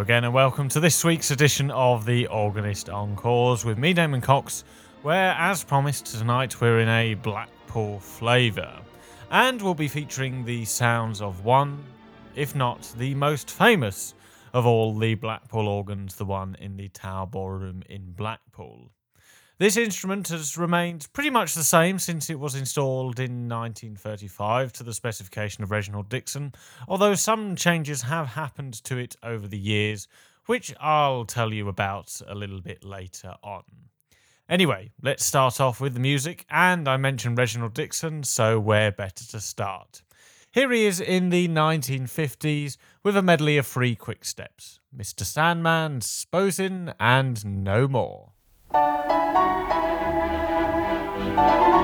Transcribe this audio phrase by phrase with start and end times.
[0.00, 4.64] Again, and welcome to this week's edition of the Organist Encores with me, Damon Cox,
[5.02, 8.80] where, as promised, tonight we're in a Blackpool flavour.
[9.30, 11.84] And we'll be featuring the sounds of one,
[12.34, 14.14] if not the most famous
[14.54, 18.90] of all the Blackpool organs, the one in the Tower Ballroom in Blackpool.
[19.60, 24.82] This instrument has remained pretty much the same since it was installed in 1935 to
[24.82, 26.54] the specification of Reginald Dixon,
[26.88, 30.08] although some changes have happened to it over the years,
[30.46, 33.64] which I'll tell you about a little bit later on.
[34.48, 39.26] Anyway, let's start off with the music, and I mentioned Reginald Dixon, so where better
[39.26, 40.00] to start?
[40.52, 45.22] Here he is in the 1950s with a medley of three quick steps Mr.
[45.22, 48.29] Sandman, Sposin, and no more.
[48.72, 49.10] Thank
[51.74, 51.79] you.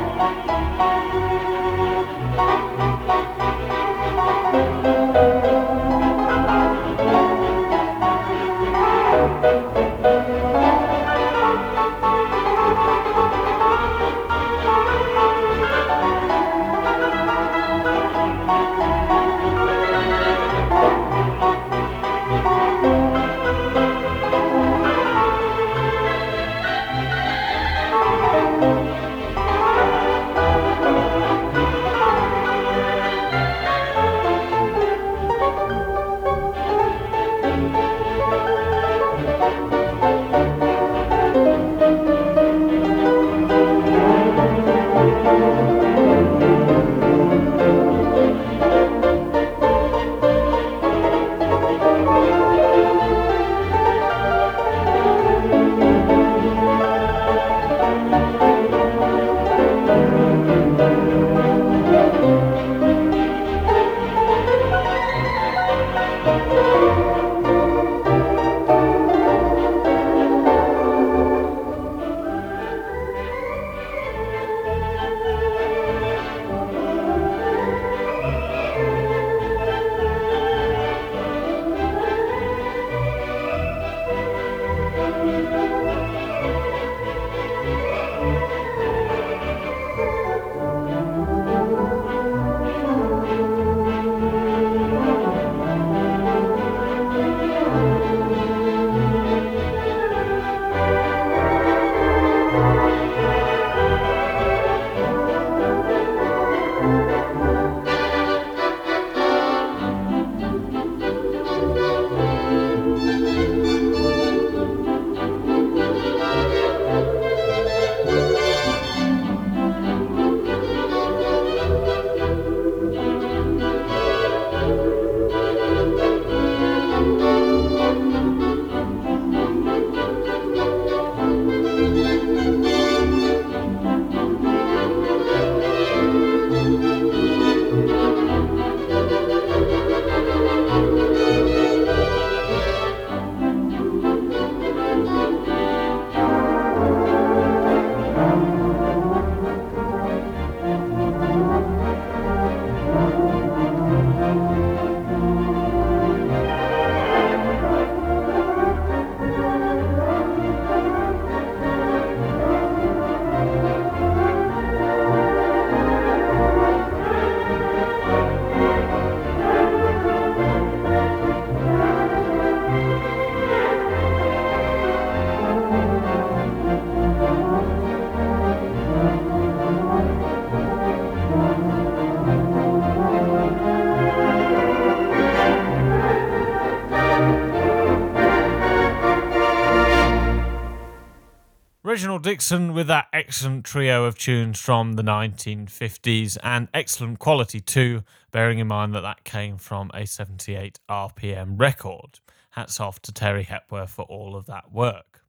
[192.07, 198.05] Reginald Dixon with that excellent trio of tunes from the 1950s and excellent quality too,
[198.31, 202.21] bearing in mind that that came from a 78 RPM record.
[202.51, 205.25] Hats off to Terry Hepworth for all of that work.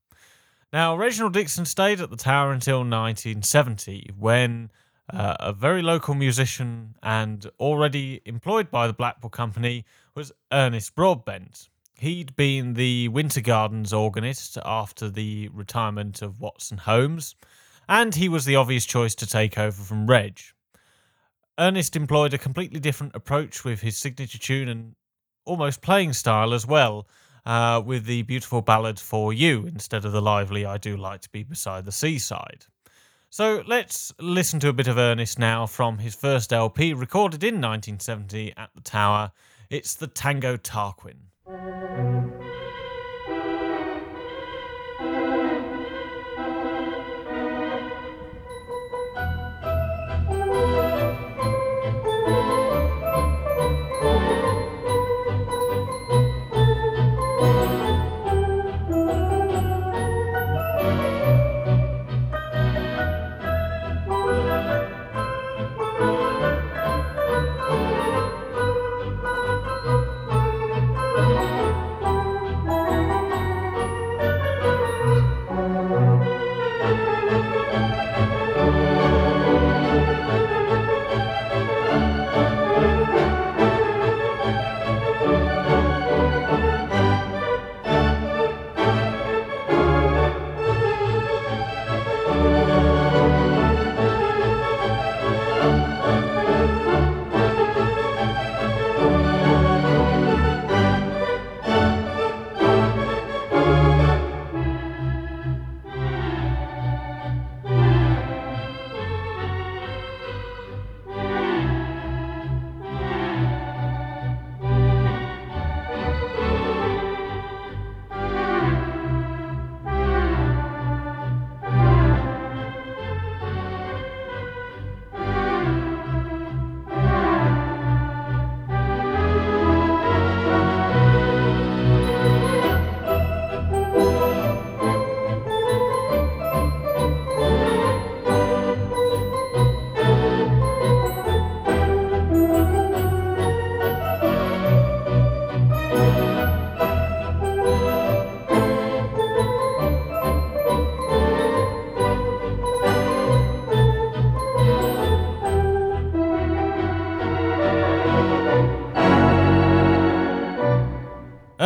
[0.72, 4.70] Now, Reginald Dixon stayed at the Tower until 1970 when
[5.12, 9.84] uh, a very local musician and already employed by the Blackpool Company
[10.14, 11.70] was Ernest Broadbent.
[12.00, 17.34] He'd been the Winter Gardens organist after the retirement of Watson Holmes,
[17.90, 20.40] and he was the obvious choice to take over from Reg.
[21.58, 24.96] Ernest employed a completely different approach with his signature tune and
[25.44, 27.08] almost playing style as well,
[27.48, 31.30] uh, with the beautiful ballad For You instead of the lively I Do Like to
[31.32, 32.68] Be Beside the Seaside.
[33.32, 37.56] So let's listen to a bit of Ernest now from his first LP recorded in
[37.56, 39.32] 1970 at the Tower.
[39.72, 41.18] It's the Tango Tarquin.
[41.98, 42.37] Música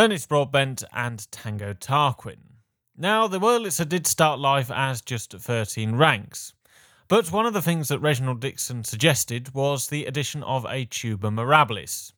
[0.01, 2.39] Ernest Broadbent, and Tango Tarquin.
[2.98, 6.56] Now, the Wurlitzer did start life as just 13 ranks.
[7.07, 11.30] But one of the things that Reginald Dixon suggested was the addition of a tuba
[11.30, 12.13] mirabilis.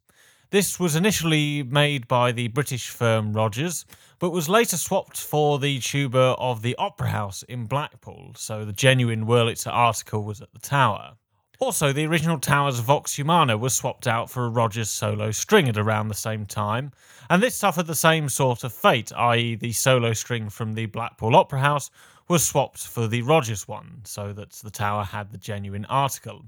[0.50, 3.84] This was initially made by the British firm Rogers,
[4.18, 8.72] but was later swapped for the tuba of the Opera House in Blackpool, so the
[8.72, 11.18] genuine Wurlitzer article was at the tower.
[11.64, 15.78] Also, the original tower's Vox Humana was swapped out for a Rogers solo string at
[15.78, 16.92] around the same time,
[17.30, 21.38] and this suffered the same sort of fate, i.e., the solo string from the Blackpool
[21.38, 21.90] Opera House
[22.28, 26.44] was swapped for the Rogers one, so that the tower had the genuine article.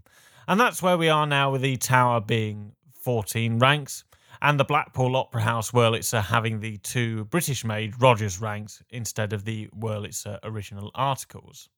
[0.49, 4.03] And that's where we are now with the tower being 14 ranks,
[4.41, 9.45] and the Blackpool Opera House Wurlitzer having the two British made Rogers ranks instead of
[9.45, 11.69] the Wurlitzer original articles.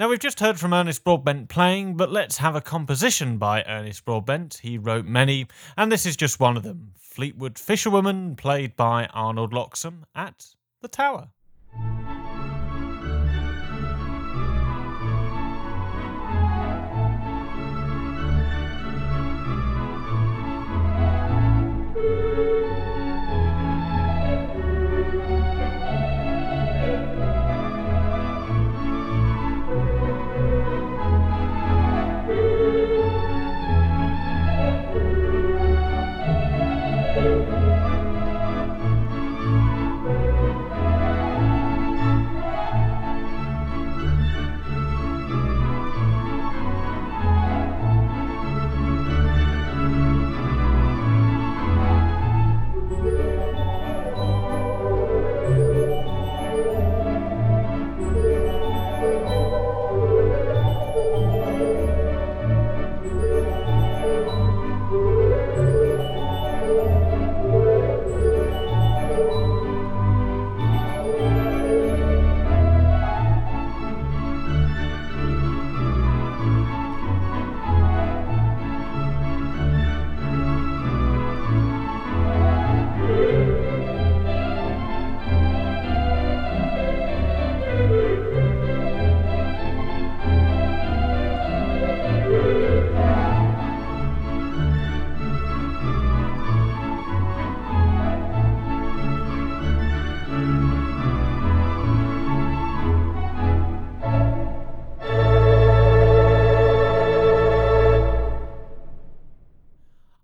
[0.00, 4.06] Now, we've just heard from Ernest Broadbent playing, but let's have a composition by Ernest
[4.06, 4.60] Broadbent.
[4.62, 9.52] He wrote many, and this is just one of them Fleetwood Fisherwoman, played by Arnold
[9.52, 11.28] Loxam at the Tower.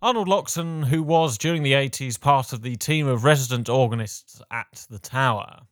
[0.06, 4.86] Arnold Loxam, who was during the 80s part of the team of resident organists at
[4.88, 5.62] the Tower.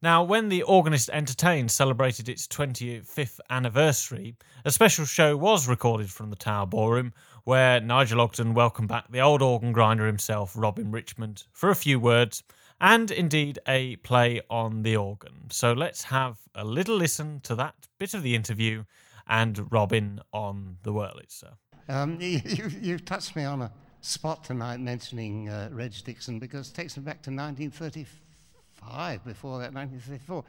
[0.00, 6.30] Now, when the Organist Entertains celebrated its 25th anniversary, a special show was recorded from
[6.30, 11.42] the Tower Ballroom where Nigel Ogden welcomed back the old organ grinder himself, Robin Richmond,
[11.50, 12.44] for a few words
[12.80, 15.50] and indeed a play on the organ.
[15.50, 18.84] So let's have a little listen to that bit of the interview
[19.26, 21.56] and Robin on the Wurlitzer.
[21.88, 22.40] Um, you,
[22.80, 27.02] you've touched me on a spot tonight mentioning uh, Reg Dixon because it takes me
[27.02, 30.44] back to 1935, before that, 1934.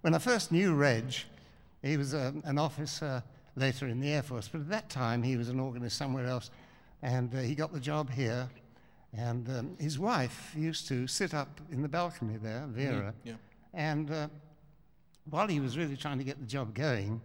[0.00, 1.14] When I first knew Reg,
[1.82, 3.22] he was um, an officer
[3.56, 6.50] later in the Air Force, but at that time he was an organist somewhere else,
[7.02, 8.48] and uh, he got the job here.
[9.16, 13.34] And um, his wife used to sit up in the balcony there, Vera, yeah.
[13.72, 14.26] and uh,
[15.30, 17.20] while he was really trying to get the job going,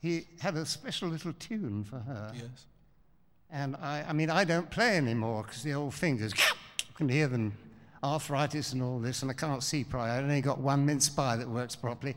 [0.00, 2.32] he had a special little tune for her.
[2.34, 2.66] Yes.
[3.50, 6.32] And I, I mean, I don't play anymore because the old fingers
[6.96, 7.52] can hear them,
[8.02, 10.10] arthritis and all this, and I can't see properly.
[10.12, 12.14] I've only got one mince pie that works properly.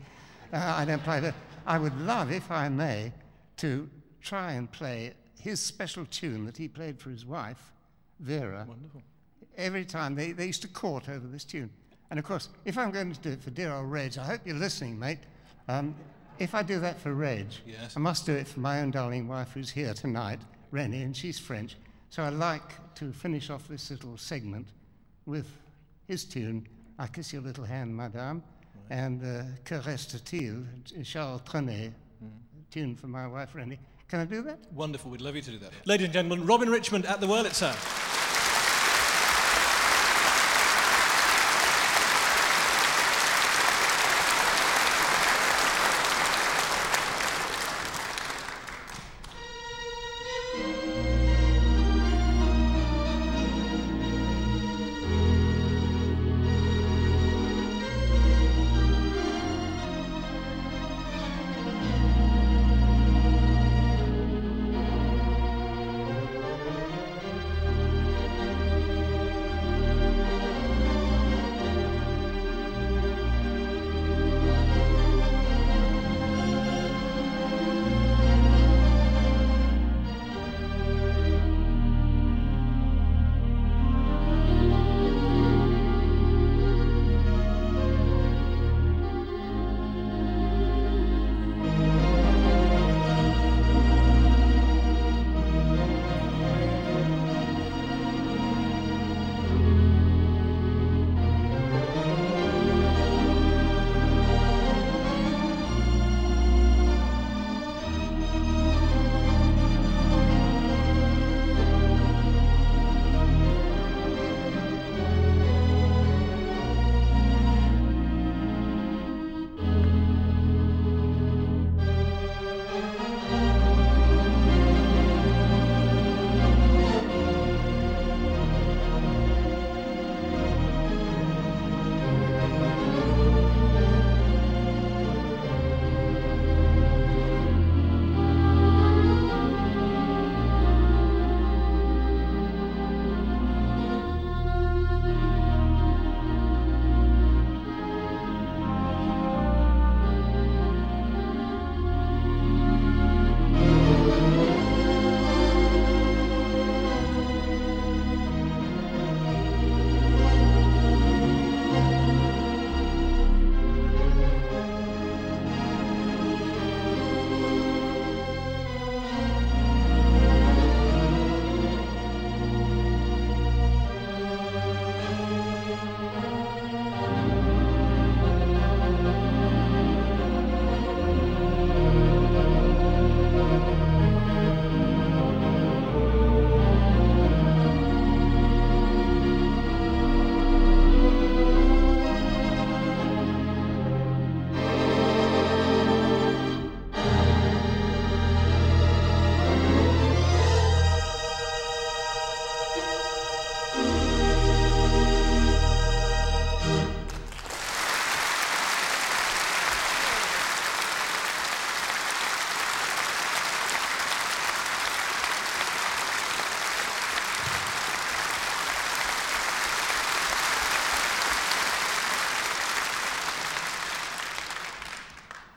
[0.52, 1.34] Uh, I don't play, but
[1.66, 3.12] I would love, if I may,
[3.58, 3.88] to
[4.20, 7.72] try and play his special tune that he played for his wife,
[8.18, 8.66] Vera.
[8.68, 9.02] Wonderful.
[9.56, 11.70] Every time they, they used to court over this tune.
[12.10, 14.40] And of course, if I'm going to do it for dear old Reg, I hope
[14.44, 15.20] you're listening, mate.
[15.68, 15.94] Um,
[16.38, 17.96] if I do that for Reg, Yes.
[17.96, 21.38] I must do it for my own darling wife who's here tonight, Rennie, and she's
[21.38, 21.76] French.
[22.10, 24.68] So I'd like to finish off this little segment
[25.26, 25.46] with
[26.06, 26.66] his tune,
[26.98, 28.42] I Kiss Your Little Hand, Madame,
[28.90, 30.64] and uh, Que Reste-t-il,
[31.04, 31.92] Charles Trenet,
[32.70, 33.78] tune for my wife, Rennie.
[34.08, 34.58] Can I do that?
[34.72, 35.10] Wonderful.
[35.10, 35.70] We'd love you to do that.
[35.86, 38.19] Ladies and gentlemen, Robin Richmond at the Wurlitzer.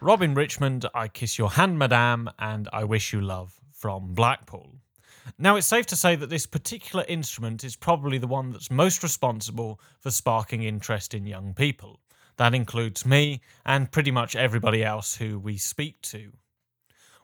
[0.03, 4.75] Robin Richmond, I Kiss Your Hand, Madame, and I Wish You Love from Blackpool.
[5.39, 9.01] Now, it's safe to say that this particular instrument is probably the one that's most
[9.01, 12.01] responsible for sparking interest in young people.
[12.35, 16.33] That includes me and pretty much everybody else who we speak to.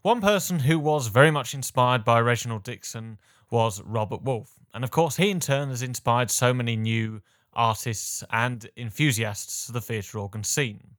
[0.02, 3.18] One person who was very much inspired by Reginald Dixon
[3.52, 7.22] was Robert Wolfe, and of course, he in turn has inspired so many new
[7.52, 10.96] artists and enthusiasts to the theatre organ scene.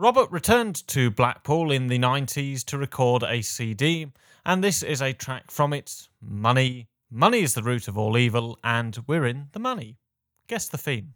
[0.00, 4.06] Robert returned to Blackpool in the 90s to record a CD,
[4.46, 6.86] and this is a track from it Money.
[7.10, 9.96] Money is the root of all evil, and we're in the money.
[10.46, 11.14] Guess the theme.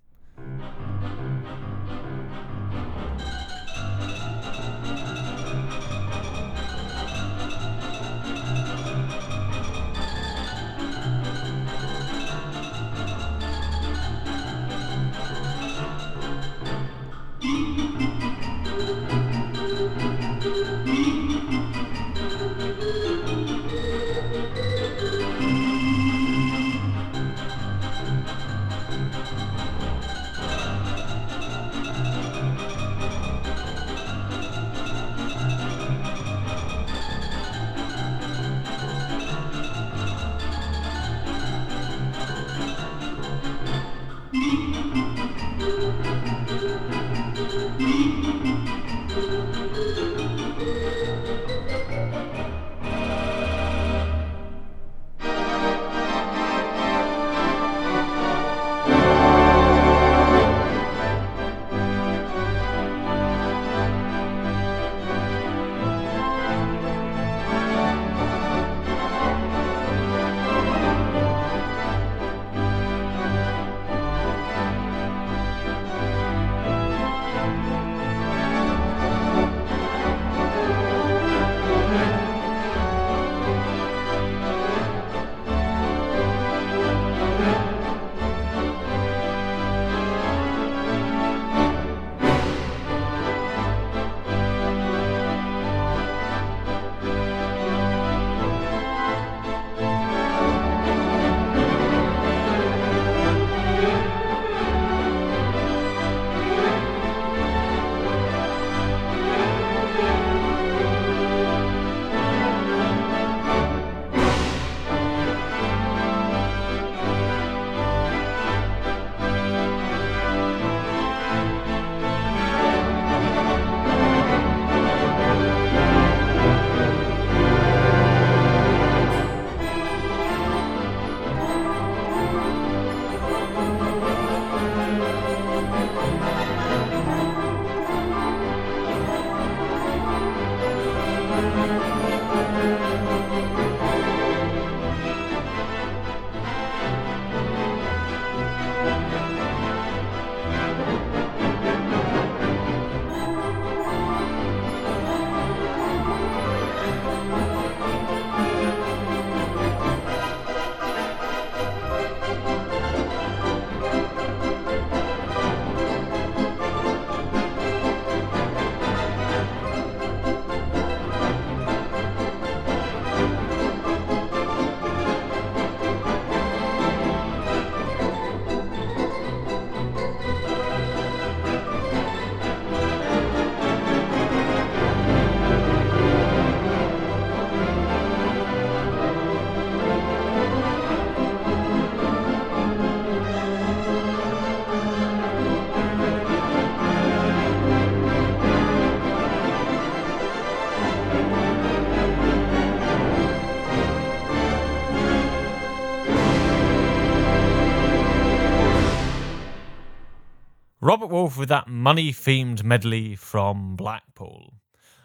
[211.22, 214.54] Wolfe with that money themed medley from Blackpool.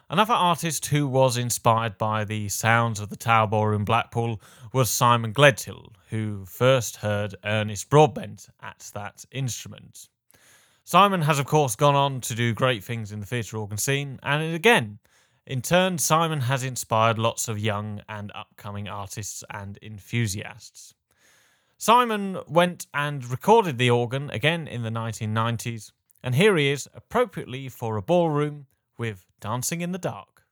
[0.10, 4.42] Another artist who was inspired by the sounds of the Tower Ballroom Blackpool
[4.74, 10.10] was Simon Gledhill, who first heard Ernest Broadbent at that instrument.
[10.84, 14.20] Simon has, of course, gone on to do great things in the theatre organ scene,
[14.24, 14.98] and again,
[15.46, 20.96] in turn, Simon has inspired lots of young and upcoming artists and enthusiasts.
[21.78, 25.92] Simon went and recorded the organ again in the 1990s,
[26.28, 28.66] and here he is, appropriately for a ballroom,
[28.98, 30.44] with Dancing in the Dark.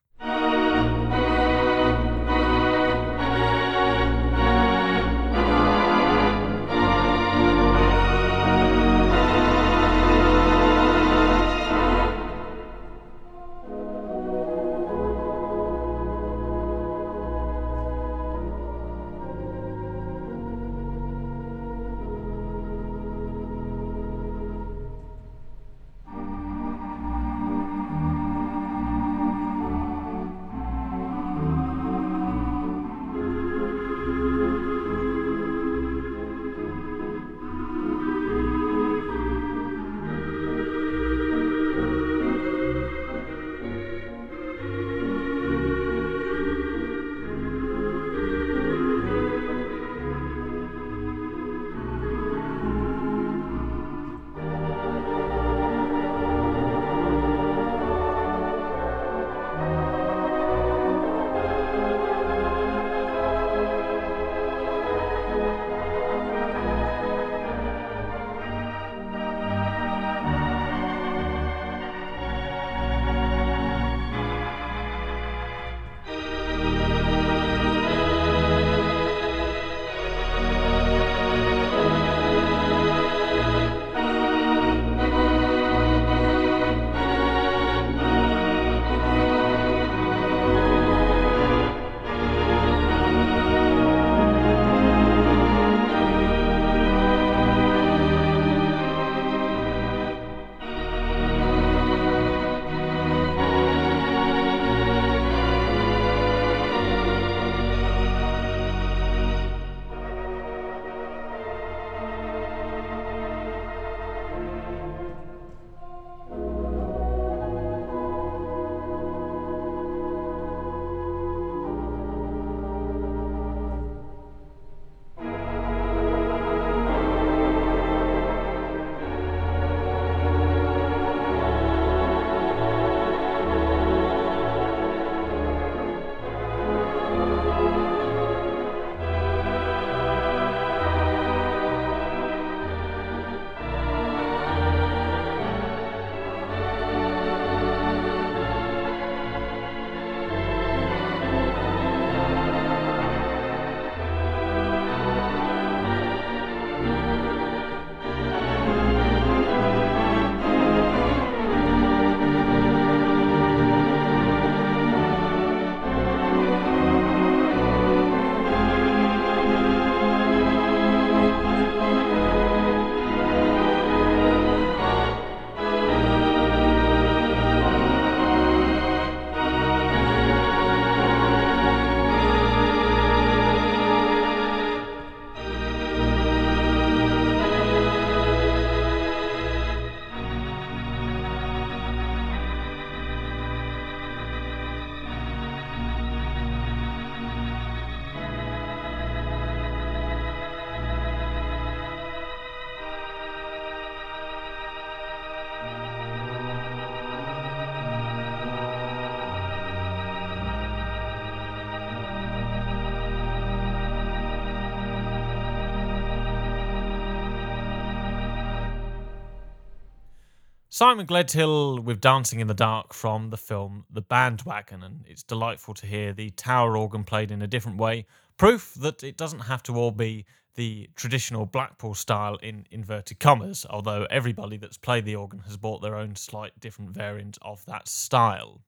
[220.76, 225.72] Simon Gledhill with Dancing in the Dark from the film The Bandwagon, and it's delightful
[225.72, 228.04] to hear the tower organ played in a different way.
[228.36, 233.64] Proof that it doesn't have to all be the traditional Blackpool style in inverted commas,
[233.70, 237.88] although everybody that's played the organ has bought their own slight different variant of that
[237.88, 238.60] style.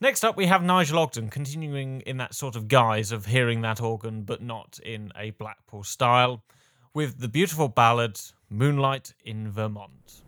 [0.00, 3.80] Next up, we have Nigel Ogden continuing in that sort of guise of hearing that
[3.80, 6.42] organ but not in a Blackpool style,
[6.92, 10.21] with the beautiful ballad Moonlight in Vermont.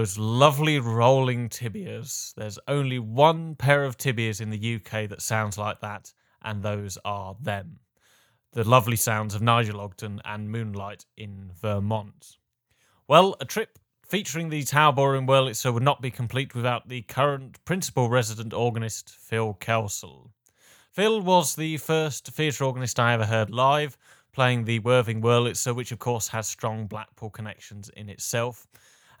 [0.00, 2.32] Those lovely rolling tibias.
[2.34, 6.10] There's only one pair of tibias in the UK that sounds like that,
[6.40, 7.80] and those are them.
[8.52, 12.38] The lovely sounds of Nigel Ogden and Moonlight in Vermont.
[13.08, 17.62] Well, a trip featuring the Tower Ballroom Wurlitzer would not be complete without the current
[17.66, 20.30] principal resident organist, Phil Kelsall.
[20.90, 23.98] Phil was the first theatre organist I ever heard live,
[24.32, 28.66] playing the Worthing Wurlitzer, which of course has strong Blackpool connections in itself.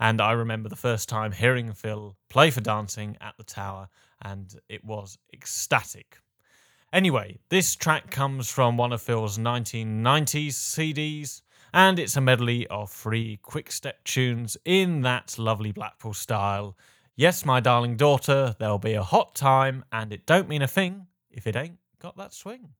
[0.00, 3.90] And I remember the first time hearing Phil play for dancing at the Tower,
[4.22, 6.16] and it was ecstatic.
[6.90, 11.42] Anyway, this track comes from one of Phil's 1990s CDs,
[11.74, 16.76] and it's a medley of three quick step tunes in that lovely Blackpool style.
[17.14, 21.08] Yes, my darling daughter, there'll be a hot time, and it don't mean a thing
[21.30, 22.70] if it ain't got that swing.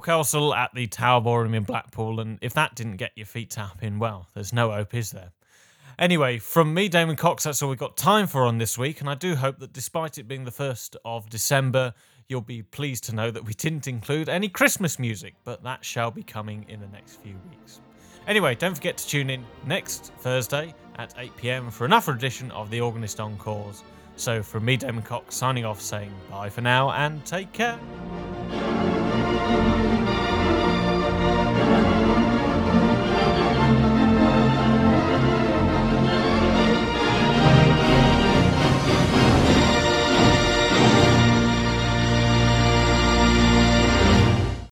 [0.00, 3.98] Kelsall at the Tower Ballroom in Blackpool, and if that didn't get your feet tapping,
[3.98, 5.32] well, there's no hope, is there?
[5.98, 9.10] Anyway, from me, Damon Cox, that's all we've got time for on this week, and
[9.10, 11.92] I do hope that despite it being the 1st of December,
[12.28, 16.10] you'll be pleased to know that we didn't include any Christmas music, but that shall
[16.10, 17.80] be coming in the next few weeks.
[18.26, 22.70] Anyway, don't forget to tune in next Thursday at 8 pm for another edition of
[22.70, 23.82] the Organist Encores.
[24.16, 27.78] So, from me, Damon Cox, signing off saying bye for now and take care.